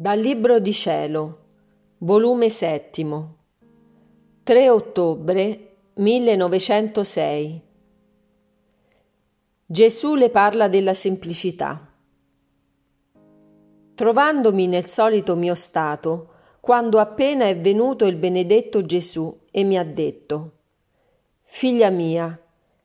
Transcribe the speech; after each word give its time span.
Dal 0.00 0.18
Libro 0.18 0.60
di 0.60 0.72
Cielo, 0.72 1.38
volume 1.98 2.48
settimo, 2.48 3.36
3 4.44 4.70
ottobre 4.70 5.74
1906. 5.92 7.60
Gesù 9.66 10.14
le 10.14 10.30
parla 10.30 10.68
della 10.68 10.94
semplicità. 10.94 11.86
Trovandomi 13.94 14.66
nel 14.68 14.88
solito 14.88 15.36
mio 15.36 15.54
stato, 15.54 16.28
quando 16.60 16.98
appena 16.98 17.44
è 17.44 17.58
venuto 17.58 18.06
il 18.06 18.16
benedetto 18.16 18.86
Gesù 18.86 19.38
e 19.50 19.64
mi 19.64 19.76
ha 19.76 19.84
detto, 19.84 20.52
Figlia 21.42 21.90
mia, 21.90 22.42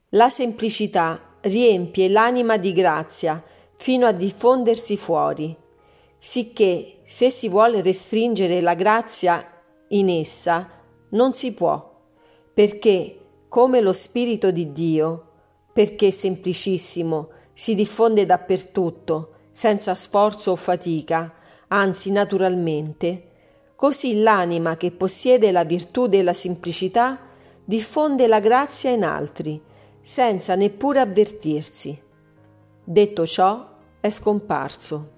la 0.10 0.28
semplicità 0.28 1.38
riempie 1.40 2.10
l'anima 2.10 2.58
di 2.58 2.74
grazia 2.74 3.42
fino 3.78 4.06
a 4.06 4.12
diffondersi 4.12 4.98
fuori 4.98 5.64
sicché 6.26 7.02
se 7.06 7.30
si 7.30 7.48
vuole 7.48 7.84
restringere 7.84 8.60
la 8.60 8.74
grazia 8.74 9.48
in 9.90 10.10
essa 10.10 10.68
non 11.10 11.34
si 11.36 11.54
può, 11.54 12.02
perché 12.52 13.20
come 13.48 13.80
lo 13.80 13.94
Spirito 13.94 14.50
di 14.50 14.72
Dio, 14.72 15.28
perché 15.72 16.10
semplicissimo, 16.10 17.30
si 17.54 17.76
diffonde 17.76 18.26
dappertutto, 18.26 19.34
senza 19.52 19.94
sforzo 19.94 20.50
o 20.50 20.56
fatica, 20.56 21.32
anzi 21.68 22.10
naturalmente, 22.10 23.74
così 23.76 24.20
l'anima 24.20 24.78
che 24.78 24.90
possiede 24.90 25.52
la 25.52 25.64
virtù 25.64 26.08
della 26.08 26.34
semplicità 26.34 27.20
diffonde 27.64 28.26
la 28.26 28.40
grazia 28.40 28.90
in 28.90 29.04
altri, 29.04 29.62
senza 30.02 30.56
neppure 30.56 31.02
avvertirsi. 31.02 32.02
Detto 32.84 33.28
ciò, 33.28 33.74
è 34.00 34.10
scomparso. 34.10 35.15